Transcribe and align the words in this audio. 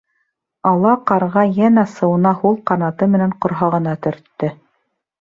Ала 0.71 0.93
ҡарға 1.11 1.43
йән 1.51 1.79
асыуына 1.83 2.33
һул 2.41 2.59
ҡанаты 2.73 3.13
менән 3.15 3.39
ҡорһағына 3.47 3.99
төрттө. 4.09 4.55